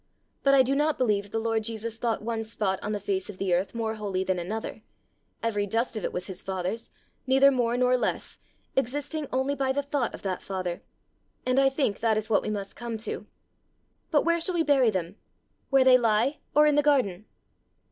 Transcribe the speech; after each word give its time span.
"But 0.41 0.55
I 0.55 0.63
do 0.63 0.73
not 0.73 0.97
believe 0.97 1.29
the 1.29 1.37
Lord 1.37 1.63
Jesus 1.63 1.97
thought 1.97 2.23
one 2.23 2.43
spot 2.43 2.79
on 2.81 2.91
the 2.91 2.99
face 2.99 3.29
of 3.29 3.37
the 3.37 3.53
earth 3.53 3.75
more 3.75 3.93
holy 3.93 4.23
than 4.23 4.39
another: 4.39 4.81
every 5.43 5.67
dust 5.67 5.95
of 5.95 6.03
it 6.03 6.11
was 6.11 6.25
his 6.25 6.41
father's, 6.41 6.89
neither 7.27 7.51
more 7.51 7.77
nor 7.77 7.95
less, 7.95 8.39
existing 8.75 9.27
only 9.31 9.53
by 9.53 9.71
the 9.71 9.83
thought 9.83 10.15
of 10.15 10.23
that 10.23 10.41
father! 10.41 10.81
and 11.45 11.59
I 11.59 11.69
think 11.69 11.99
that 11.99 12.17
is 12.17 12.31
what 12.31 12.41
we 12.41 12.49
must 12.49 12.75
come 12.75 12.97
to. 12.97 13.27
But 14.09 14.23
where 14.23 14.39
shall 14.39 14.55
we 14.55 14.63
bury 14.63 14.89
them? 14.89 15.17
where 15.69 15.83
they 15.83 15.99
lie, 15.99 16.39
or 16.55 16.65
in 16.65 16.73
the 16.73 16.81
garden?" 16.81 17.27